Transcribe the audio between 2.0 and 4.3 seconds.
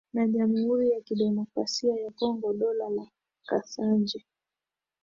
Kongo Dola la Kasanje